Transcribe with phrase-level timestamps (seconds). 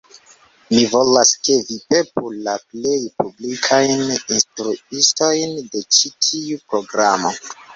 [0.75, 7.33] Mi volas, ke vi pepu la plej publikajn instruistojn de ĉi tiu programo